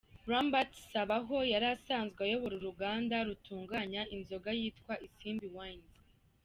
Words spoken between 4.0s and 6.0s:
inzoga yitwa Isimbi Wines.